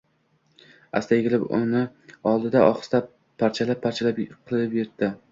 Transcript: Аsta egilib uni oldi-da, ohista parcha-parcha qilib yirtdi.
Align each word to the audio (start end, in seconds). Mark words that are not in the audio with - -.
Аsta 0.99 1.17
egilib 1.17 1.43
uni 1.57 1.81
oldi-da, 2.31 2.63
ohista 2.69 3.01
parcha-parcha 3.43 4.15
qilib 4.21 4.75
yirtdi. 4.79 5.11